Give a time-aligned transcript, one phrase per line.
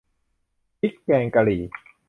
[0.79, 1.61] พริกแกงกะหรี่